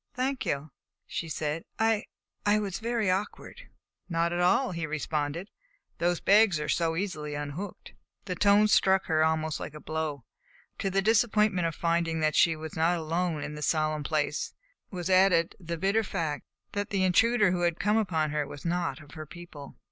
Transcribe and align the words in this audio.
"Thank 0.15 0.47
you," 0.47 0.71
she 1.05 1.29
said; 1.29 1.63
"I 1.77 2.05
I 2.43 2.57
was 2.57 2.79
very 2.79 3.11
awkward." 3.11 3.69
"Not 4.09 4.33
at 4.33 4.39
all," 4.39 4.71
he 4.71 4.87
responded. 4.87 5.51
"Those 5.99 6.19
bags 6.19 6.59
are 6.59 6.67
so 6.67 6.95
easily 6.95 7.35
unhooked." 7.35 7.93
The 8.25 8.33
tone 8.33 8.67
struck 8.67 9.05
her 9.05 9.23
almost 9.23 9.59
like 9.59 9.75
a 9.75 9.79
blow. 9.79 10.25
To 10.79 10.89
the 10.89 11.03
disappointment 11.03 11.67
of 11.67 11.75
finding 11.75 12.19
that 12.19 12.35
she 12.35 12.55
was 12.55 12.75
not 12.75 12.97
alone 12.97 13.43
in 13.43 13.53
this 13.53 13.67
solemn 13.67 14.01
place 14.01 14.55
was 14.89 15.07
added 15.07 15.55
the 15.59 15.77
bitter 15.77 16.03
fact 16.03 16.45
that 16.71 16.89
the 16.89 17.03
intruder 17.03 17.51
who 17.51 17.61
had 17.61 17.79
come 17.79 17.97
upon 17.97 18.31
her 18.31 18.47
was 18.47 18.65
not 18.65 19.01
of 19.01 19.11
her 19.11 19.27
people. 19.27 19.75